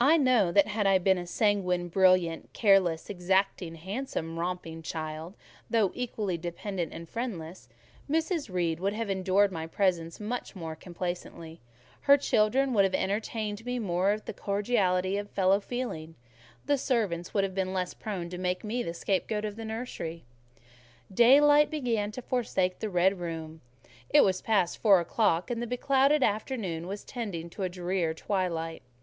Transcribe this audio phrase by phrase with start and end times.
[0.00, 6.38] I know that had I been a sanguine, brilliant, careless, exacting, handsome, romping child—though equally
[6.38, 8.48] dependent and friendless—Mrs.
[8.50, 11.60] Reed would have endured my presence more complacently;
[12.08, 16.14] her children would have entertained for me more of the cordiality of fellow feeling;
[16.64, 20.24] the servants would have been less prone to make me the scapegoat of the nursery.
[21.12, 23.60] Daylight began to forsake the red room;
[24.08, 28.80] it was past four o'clock, and the beclouded afternoon was tending to drear twilight.